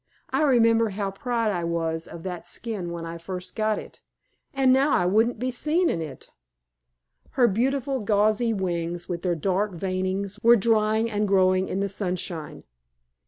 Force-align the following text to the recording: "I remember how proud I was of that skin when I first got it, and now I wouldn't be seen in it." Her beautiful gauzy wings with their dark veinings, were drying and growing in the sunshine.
"I 0.31 0.41
remember 0.41 0.89
how 0.89 1.11
proud 1.11 1.51
I 1.51 1.63
was 1.63 2.07
of 2.07 2.23
that 2.23 2.47
skin 2.47 2.89
when 2.89 3.05
I 3.05 3.19
first 3.19 3.55
got 3.55 3.77
it, 3.77 4.01
and 4.51 4.73
now 4.73 4.93
I 4.93 5.05
wouldn't 5.05 5.37
be 5.37 5.51
seen 5.51 5.91
in 5.91 6.01
it." 6.01 6.31
Her 7.33 7.47
beautiful 7.47 7.99
gauzy 7.99 8.51
wings 8.51 9.07
with 9.07 9.21
their 9.21 9.35
dark 9.35 9.73
veinings, 9.73 10.39
were 10.41 10.55
drying 10.55 11.11
and 11.11 11.27
growing 11.27 11.69
in 11.69 11.81
the 11.81 11.87
sunshine. 11.87 12.63